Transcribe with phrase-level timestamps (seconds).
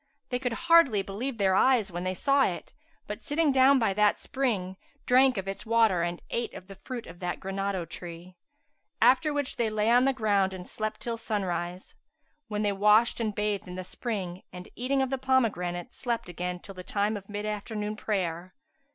[0.23, 2.73] [FN#379] They could hardly believe their eyes when they saw it;
[3.05, 7.05] but, sitting down by that spring, drank of its water and ate of the fruit
[7.05, 8.35] of that granado tree;
[8.99, 11.93] after which they lay on the ground and slept till sunrise,
[12.47, 16.59] when they washed and bathed in the spring and, eating of the pomegranates, slept again
[16.59, 18.55] till the time of mid afternoon prayer.